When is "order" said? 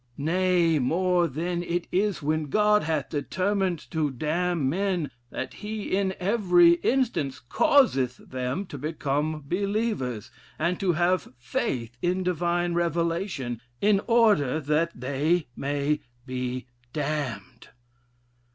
14.07-14.59